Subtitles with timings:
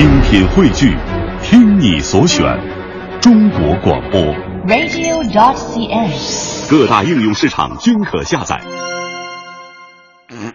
[0.00, 0.96] 精品汇聚，
[1.42, 2.42] 听你所选，
[3.20, 4.18] 中国广播。
[4.66, 6.70] radio.dot.cn，。
[6.70, 8.62] 各大应用市场均可下载。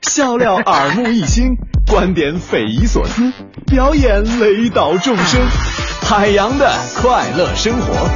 [0.00, 3.34] 笑料耳目一新，观点匪夷所思，
[3.66, 5.42] 表演雷倒众生，
[6.00, 8.08] 海洋的快乐生活。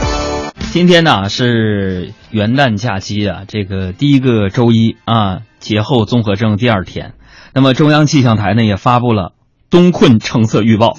[0.72, 7.12] 今天呢是元旦假期啊，这个第一个周一啊，节后综合症第二天。
[7.52, 9.34] 那么中央气象台呢也发布了
[9.70, 10.96] 冬困橙色预报，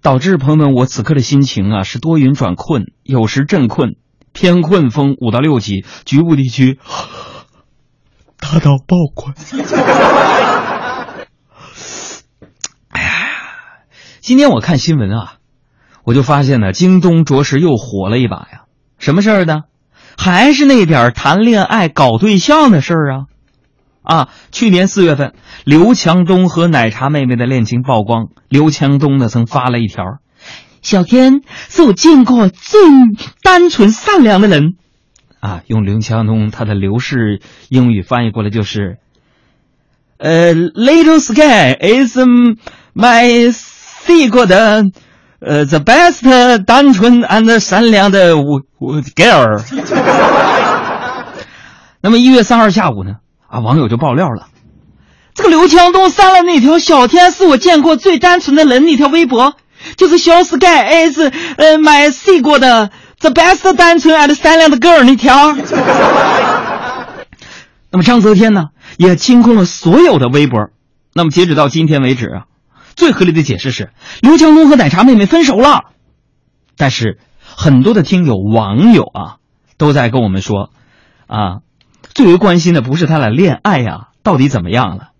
[0.00, 3.96] 导致朋友们我此刻的心情啊是多云转困，有时阵困，
[4.32, 6.78] 偏困风五到六级，局部地区
[8.40, 9.34] 达到暴困。
[12.88, 13.10] 哎呀，
[14.20, 15.34] 今天我看新闻啊。
[16.04, 18.62] 我就发现呢，京东着实又火了一把呀！
[18.98, 19.64] 什么事儿呢？
[20.16, 23.26] 还是那点谈恋爱、搞对象的事儿啊！
[24.08, 28.28] 啊，去年四月份，刘强东和奶茶妹妹的恋情曝光。
[28.48, 30.02] 刘强东呢，曾发了一条
[30.80, 32.80] ：“小天是我见过最
[33.42, 34.76] 单纯善良的人。”
[35.40, 38.96] 啊，用刘强东他的刘氏英语翻译过来就是
[40.16, 42.16] ：“呃，Little Sky is
[42.94, 44.90] my secret。”
[45.40, 49.62] 呃、，the best 单纯 and 善良的我我 girl。
[52.00, 53.16] 那么一月三号下午呢，
[53.48, 54.48] 啊，网友就爆料了，
[55.34, 59.54] 这个刘强东删了那条“小天是我见过最单纯的人”那条微博，
[59.96, 61.18] 就是小 sky is
[61.56, 62.90] 呃 my see 过的
[63.20, 65.56] the best 单纯 and 善良的 girl 那条。
[67.90, 68.66] 那么章泽天呢，
[68.98, 70.68] 也清空了所有的微博。
[71.14, 72.44] 那么截止到今天为止啊。
[72.96, 75.84] 最合理的解释是，刘强东和奶茶妹妹分手了。
[76.76, 79.36] 但是很多的听友网友啊，
[79.78, 80.70] 都在跟我们说，
[81.28, 81.60] 啊，
[82.18, 85.10] 最为关心的不是他俩恋爱呀、啊，到底怎么样了？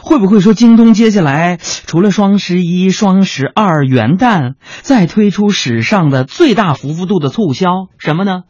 [0.00, 7.88] 会不会说京东接下来除了双十一、双十二、元旦，再推出史上的最大幅度的促销？
[7.98, 8.42] 什么呢？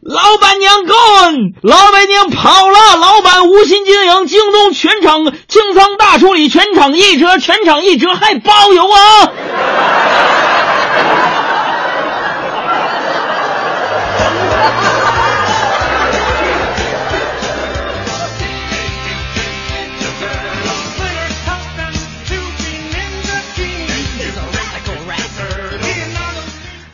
[0.00, 1.52] 老板娘滚！
[1.60, 2.96] 老板娘跑了！
[2.98, 9.32] 老板无心经营，京东全场清仓大处理，全场一折，全场一折还包邮啊！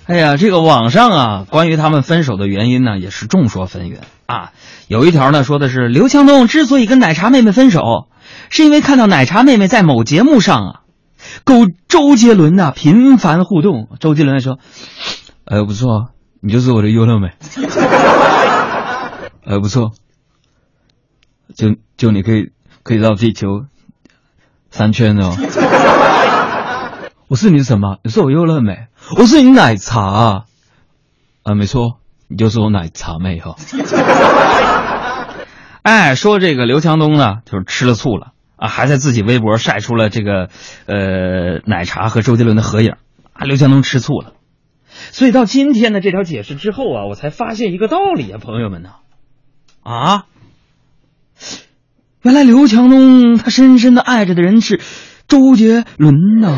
[0.09, 4.53] 哎呀，这个网上啊，关于他们分手的原因呢，也是众说纷纭啊。
[4.87, 8.09] 有一条呢，说的是刘强东之所以跟奶茶妹妹分手，
[8.49, 10.81] 是因为看到奶茶妹妹在某节目上啊，
[11.45, 13.87] 跟周杰伦呐、频繁互动。
[14.01, 14.59] 周杰伦说
[15.45, 16.09] ：“哎，不错，
[16.41, 17.29] 你就是我的优乐美。
[19.45, 19.93] 哎，不错，
[21.55, 22.53] 就就你可以
[22.83, 23.67] 可以绕地球
[24.71, 25.37] 三圈哦。
[27.29, 27.99] 我是你什么？
[28.03, 28.87] 你是我优乐美。”
[29.19, 30.45] 我是你奶茶啊，
[31.43, 33.57] 啊，没错，你就是我奶茶妹哈。
[35.83, 40.49] 哎，说这个刘强东呢，就是吃了醋了啊，还在自己微博晒出了这个
[40.87, 42.95] 呃奶茶和周杰伦的合影
[43.35, 43.45] 啊。
[43.45, 44.33] 刘强东吃醋了，
[45.11, 48.91] 所以到今天的这条解释之后啊，我才发现一个道理啊，朋友们呢，
[49.83, 50.25] 啊，
[52.23, 54.81] 原来刘强东他深深的爱着的人是
[55.27, 56.57] 周杰伦呐。